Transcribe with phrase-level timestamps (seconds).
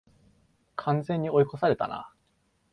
[0.77, 2.11] 完全に追い越されたな